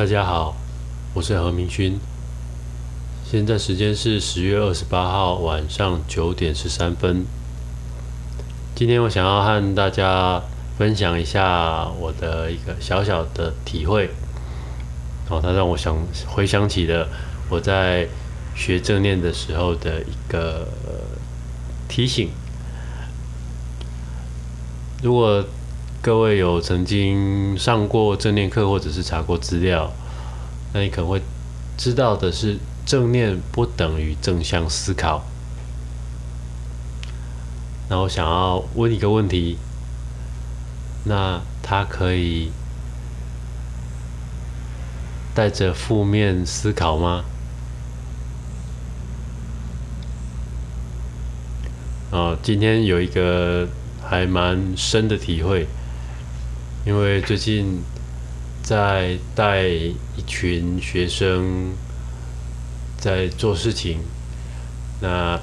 [0.00, 0.56] 大家好，
[1.12, 2.00] 我是何明勋。
[3.22, 7.26] 现在时间是十月二十八号晚上九点十三分。
[8.74, 10.40] 今天我想要和大家
[10.78, 14.08] 分享一下我的一个小小的体会。
[15.28, 15.94] 哦，它让我想
[16.26, 17.06] 回想起了
[17.50, 18.08] 我在
[18.56, 20.66] 学正念的时候的一个
[21.90, 22.30] 提醒。
[25.02, 25.44] 如果
[26.02, 29.92] 各位有曾经上过正念课，或者是查过资料，
[30.72, 31.20] 那你可能会
[31.76, 35.26] 知道的是，正念不等于正向思考。
[37.90, 39.58] 那我想要问一个问题：
[41.04, 42.50] 那它可以
[45.34, 47.24] 带着负面思考吗？
[52.10, 53.68] 哦，今天有一个
[54.02, 55.66] 还蛮深的体会，
[56.86, 57.82] 因为最近
[58.62, 61.74] 在带一群学生
[62.96, 63.98] 在做事情，
[65.00, 65.38] 那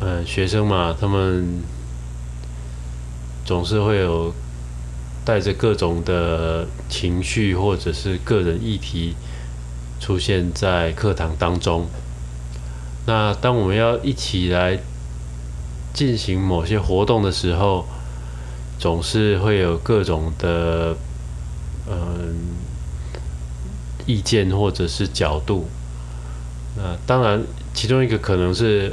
[0.00, 1.62] 嗯，学生嘛，他们
[3.44, 4.34] 总是会有
[5.24, 9.14] 带着各种的情绪或者是个人议题
[10.00, 11.86] 出现在课堂当中。
[13.06, 14.80] 那当我们要一起来
[15.92, 17.86] 进行某些活动的时候，
[18.84, 20.94] 总是会有各种的
[21.88, 22.54] 嗯
[24.04, 25.66] 意见或者是角度。
[26.76, 28.92] 那当然，其中一个可能是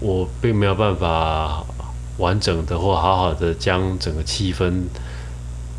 [0.00, 1.64] 我并没有办法
[2.16, 4.86] 完整的或好好的将整个气氛，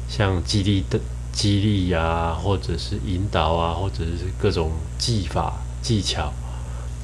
[0.07, 0.97] 像激励的
[1.33, 6.31] 激励呀，或者是引导啊，或者是各种技法技巧。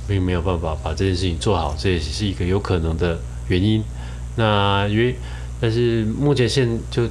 [0.08, 3.84] 并没有办法把这件事情做好，这也是一个有可能的原因。
[4.38, 5.18] 那因为，
[5.62, 7.08] 但是目前现就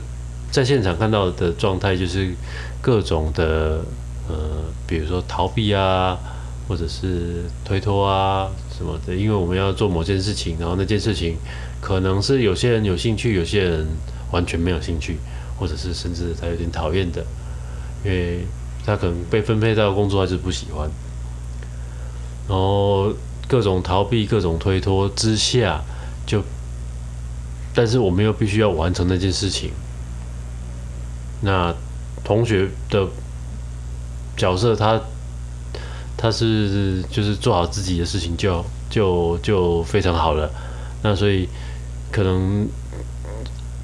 [0.51, 2.35] 在现场看到的状态，就是
[2.81, 3.81] 各种的
[4.29, 6.19] 呃，比如说逃避啊，
[6.69, 9.15] 或者是推脱啊什么的。
[9.15, 11.37] 因为我们要做某件事情，然后那件事情
[11.81, 13.87] 可能是有些人有兴趣，有些人
[14.31, 15.19] 完全没有兴趣，
[15.59, 17.25] 或者是甚至他有点讨厌的，
[18.05, 18.47] 因为
[18.87, 20.89] 他可能被分配到工作，他就不喜欢。
[22.47, 23.13] 然后
[23.49, 25.83] 各种逃避、各种推脱之下，
[26.27, 26.43] 就，
[27.75, 29.73] 但是我们又必须要完成那件事情。
[31.41, 31.75] 那
[32.23, 33.07] 同学的
[34.37, 35.01] 角色，他
[36.17, 40.51] 他是就是做好自己的事情就就就非常好了。
[41.03, 41.49] 那所以
[42.13, 42.69] 可能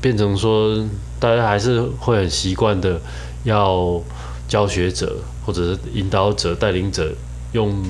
[0.01, 0.87] 变成说，
[1.19, 3.01] 大家还是会很习惯的
[3.45, 4.01] 要
[4.49, 7.13] 教学者或者是引导者、带领者
[7.53, 7.85] 用。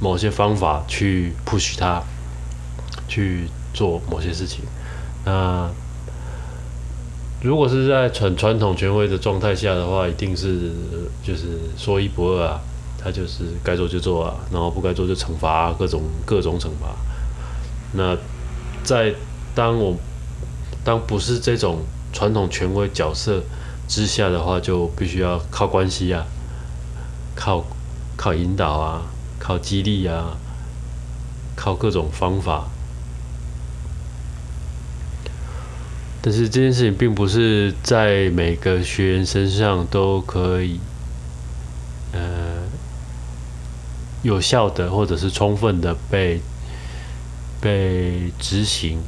[0.00, 2.00] 某些方法去 push 他
[3.08, 4.64] 去做某些事情。
[5.24, 5.68] 那
[7.42, 10.72] 如果是在传传统权威的状态下的话，一定是
[11.22, 12.60] 就是说一不二啊，
[12.98, 16.96] 他就是该做就做啊，然后不该做就惩罚啊，各种各种惩罚。
[17.92, 18.16] 那
[18.82, 19.14] 在
[19.54, 19.96] 当我
[20.84, 21.80] 当不是这种
[22.12, 23.42] 传统权威角色
[23.86, 26.26] 之下的话，就必须要靠关系啊，
[27.34, 27.64] 靠
[28.16, 29.02] 靠引导啊。
[29.40, 30.36] 靠激励啊，
[31.54, 32.68] 靠各种方法，
[36.28, 40.78] 但是这件事情并不是在每个学员身上都可以，
[42.12, 42.68] 呃，
[44.20, 46.42] 有效的或者是充分的被
[47.62, 48.98] 被执行。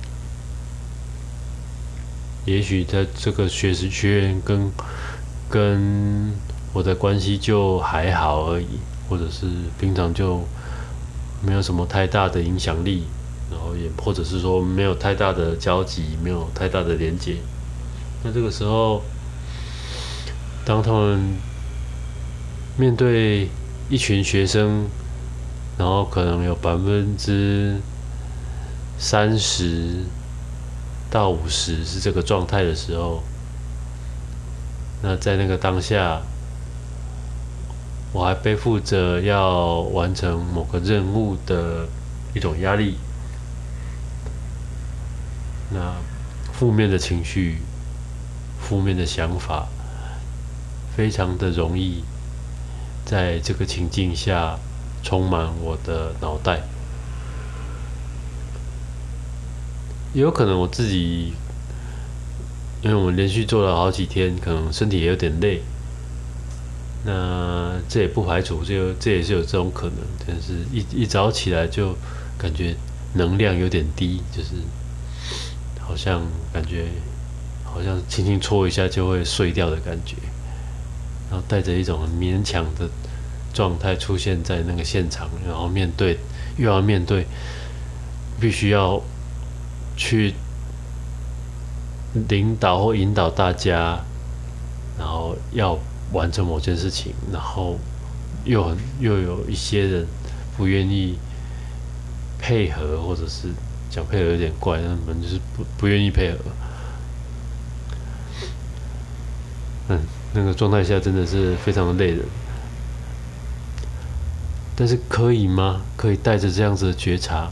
[2.46, 4.72] 也许在这个学习学员跟
[5.50, 6.32] 跟
[6.72, 8.78] 我的关系就还好而已。
[9.10, 9.46] 或者是
[9.78, 10.42] 平常就
[11.42, 13.04] 没有什么太大的影响力，
[13.50, 17.36] 然后也或者是说没有太大的交集，没有太大的连接。
[18.22, 19.02] 那这个时候，
[20.64, 21.34] 当他们
[22.76, 23.48] 面对
[23.88, 24.86] 一群学生，
[25.76, 27.80] 然后可能有百分之
[28.98, 30.04] 三十
[31.10, 33.22] 到五十是这个状态的时候，
[35.02, 36.20] 那在那个当下。
[38.12, 41.86] 我还背负着要完成某个任务的
[42.34, 42.96] 一种压力，
[45.72, 45.94] 那
[46.52, 47.58] 负面的情绪、
[48.60, 49.68] 负面的想法，
[50.96, 52.04] 非常的容易
[53.04, 54.58] 在这个情境下
[55.02, 56.62] 充满我的脑袋。
[60.12, 61.34] 也有可能我自己，
[62.82, 65.62] 因为我们连续做了好几天，可能身体也有点累。
[67.04, 71.96] 那这也不排除，就这也是有这种可能，但是一一早起来就
[72.36, 72.74] 感觉
[73.14, 74.50] 能量有点低，就是
[75.90, 76.22] 好像
[76.52, 76.86] 感觉
[77.64, 80.14] 好像轻轻搓一下就会碎掉的感觉，
[81.28, 82.88] 然后带着一种很勉强的
[83.52, 86.16] 状态出现在那个现场，然后面对
[86.56, 87.26] 又要面对，
[88.38, 89.02] 必须要
[89.96, 90.32] 去
[92.28, 93.98] 领导或引导大家，
[94.96, 95.76] 然后要
[96.12, 97.76] 完成某件事情，然后
[98.44, 100.06] 又很又有一些人
[100.56, 101.18] 不愿意
[102.38, 103.48] 配合，或者是
[103.90, 106.38] 讲配合有点怪，他们就是不不愿意配合。
[109.88, 110.00] 嗯，
[110.32, 112.24] 那个状态下真的是非常的累人，
[114.76, 115.82] 但是可以吗？
[115.96, 117.50] 可以带着这样子的觉察，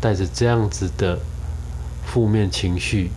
[0.00, 1.18] 带着这样子的
[2.04, 3.10] 负面情绪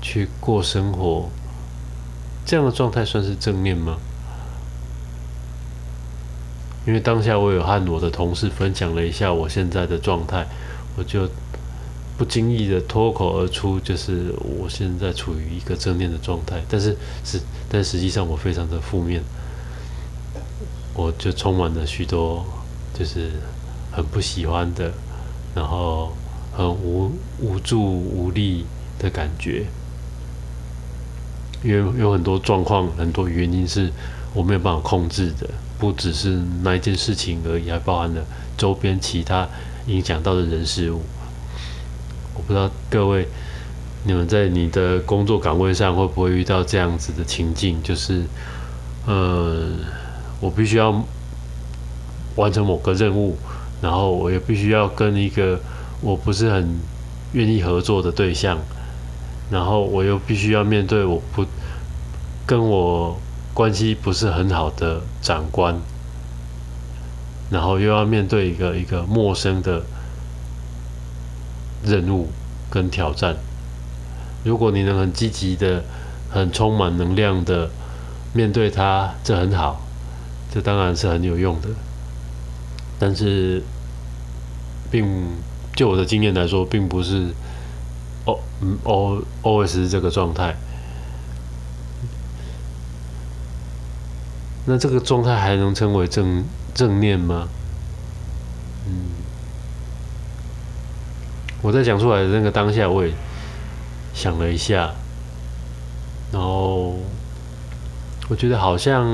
[0.00, 1.28] 去过生活，
[2.46, 3.98] 这样的状态算是正面吗？
[6.90, 10.44] 因为当下我有和我的同事分享了一下我现在的状态，
[10.96, 11.30] 我就。
[12.18, 16.94] 不经意的脱口而出，就是我现在处于一个正面的状态，但是
[17.24, 19.22] 是，但实际上我非常的负面，
[20.92, 22.44] 我就充满了许多
[22.92, 23.30] 就是
[23.90, 24.92] 很不喜欢的，
[25.54, 26.12] 然后
[26.54, 28.66] 很无无助无力
[28.98, 29.64] 的感觉，
[31.64, 33.90] 因为有很多状况，很多原因是
[34.32, 35.48] 我没有办法控制的，
[35.78, 38.22] 不只是那一件事情而已，还包含了
[38.56, 39.48] 周边其他
[39.86, 41.02] 影响到的人事物。
[42.34, 43.26] 我不知道各位，
[44.04, 47.82] 你们在你的工作岗位上会不会遇到这样子的情境？
[47.82, 48.24] 就是，
[49.06, 49.68] 呃，
[50.40, 51.04] 我必须要
[52.36, 53.36] 完成某个任务，
[53.82, 55.60] 然后我也必须要跟一个
[56.00, 56.78] 我不是很
[57.32, 58.58] 愿意合作的对象，
[59.50, 61.44] 然后我又必须要面对我不
[62.46, 63.20] 跟我
[63.60, 65.78] 关系不是很好的长官，
[67.50, 69.82] 然后又要面对一个一个陌生的。
[71.82, 72.28] 任务
[72.70, 73.36] 跟挑战，
[74.44, 75.82] 如果你能很积极的、
[76.30, 77.70] 很充满能量的
[78.34, 79.80] 面对他，这很好，
[80.52, 81.68] 这当然是很有用的。
[82.98, 83.62] 但是，
[84.90, 85.06] 并
[85.74, 87.28] 就我的经验来说，并不是
[88.26, 90.54] 哦，嗯，O O S 这个状态。
[94.70, 97.48] 那这个状态还能称为正正念吗？
[98.86, 98.92] 嗯。
[101.60, 103.12] 我在讲出来的那个当下，我也
[104.14, 104.92] 想了一下，
[106.30, 106.96] 然后
[108.28, 109.04] 我觉得好像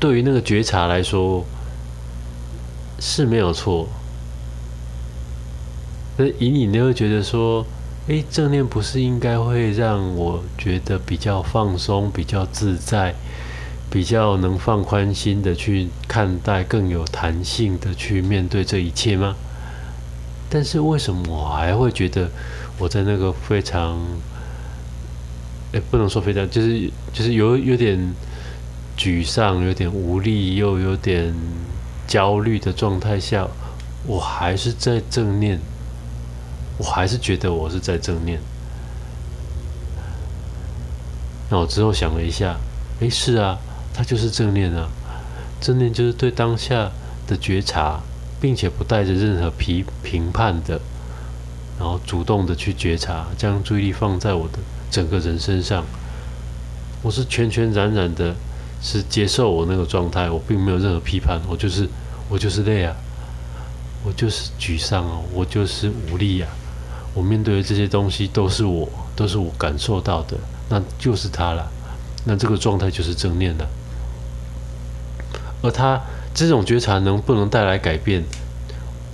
[0.00, 1.44] 对于那个觉察来说
[2.98, 3.86] 是没有错，
[6.16, 7.66] 那隐隐的会觉得说，
[8.08, 13.14] 哎，正念不是应该会让我觉得比较放松、比较自在？
[13.90, 19.36] 比较能放宽心的去看待，更有弹性的去面对这一切吗？
[20.50, 22.30] 但是为什么我还会觉得
[22.78, 23.98] 我在那个非常……
[25.72, 28.14] 哎，不能说非常，就是就是有有点
[28.96, 31.34] 沮丧、有点无力，又有点
[32.06, 33.46] 焦虑的状态下，
[34.06, 35.60] 我还是在正念，
[36.78, 38.40] 我还是觉得我是在正念。
[41.50, 42.56] 那我之后想了一下，
[43.00, 43.58] 哎，是啊。
[43.94, 44.88] 它就是正念啊，
[45.60, 46.88] 正念就是对当下
[47.26, 47.98] 的觉察，
[48.40, 50.80] 并且不带着任何评评判的，
[51.80, 55.84] 然后主动的去觉察，将注意力放在我的整个人身上。
[57.02, 58.36] 我是全全然然的，
[58.80, 61.88] 是接受我那个状态，我并没有任何批判，我就是
[62.28, 62.94] 我就是累啊，
[64.04, 66.48] 我就是沮丧哦，我就是无力啊，
[67.14, 70.36] 我面对的这些东西都是我，都是我感受到的，
[70.68, 71.70] 那就是它了，
[72.24, 73.66] 那这个状态就是正念了。
[75.60, 76.00] 而他
[76.32, 78.22] 这种觉察能不能带来改变，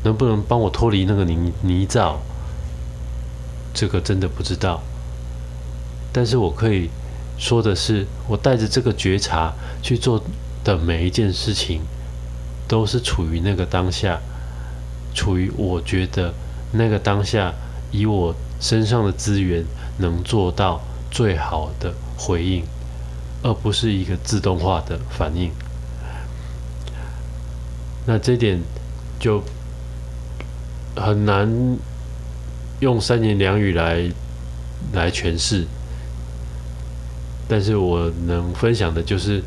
[0.02, 2.16] 能不能帮我脱离那个泥泥沼，
[3.72, 4.82] 这个真的不知道。
[6.12, 6.90] 但是我可以
[7.38, 10.22] 说的是，我带着这个觉察去做
[10.62, 11.80] 的每一件事情，
[12.68, 14.20] 都是处于那个当下，
[15.14, 16.34] 处于我觉得
[16.72, 17.54] 那个当下，
[17.94, 19.64] 以我身上的资源
[19.98, 20.80] 能做到
[21.12, 22.64] 最好的回应，
[23.40, 25.52] 而不是一个自动化的反应。
[28.04, 28.60] 那这点
[29.20, 29.40] 就
[30.96, 31.78] 很难
[32.80, 34.10] 用三言两语来
[34.92, 35.64] 来诠释，
[37.46, 39.40] 但是我能分享的就是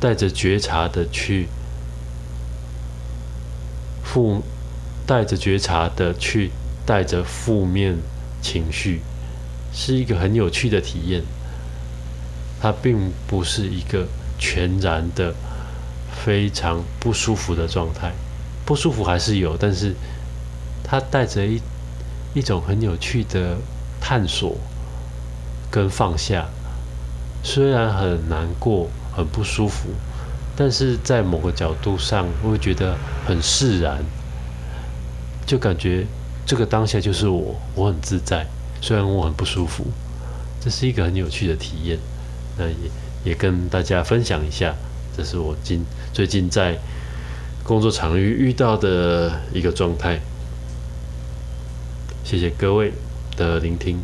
[0.00, 1.46] 带着觉察的去
[4.02, 4.42] 负，
[5.06, 6.50] 带着觉察的去
[6.86, 7.98] 带着负面
[8.40, 9.02] 情绪，
[9.72, 11.22] 是一个很有趣的体验。
[12.62, 14.06] 它并不是一个
[14.38, 15.34] 全然的。
[16.24, 18.10] 非常不舒服的状态，
[18.64, 19.94] 不舒服还是有，但是
[20.82, 21.60] 它带着一
[22.32, 23.58] 一种很有趣的
[24.00, 24.56] 探索
[25.70, 26.46] 跟放下。
[27.44, 29.90] 虽然很难过、很不舒服，
[30.56, 34.02] 但是在某个角度上，我会觉得很释然，
[35.44, 36.06] 就感觉
[36.46, 38.46] 这个当下就是我，我很自在。
[38.80, 39.84] 虽然我很不舒服，
[40.60, 41.98] 这是一个很有趣的体验。
[42.56, 42.74] 那也
[43.24, 44.74] 也跟大家分享一下，
[45.16, 46.78] 这是我今最近在
[47.64, 50.20] 工作场域遇到的一个状态。
[52.22, 52.92] 谢谢各位
[53.36, 53.98] 的聆听。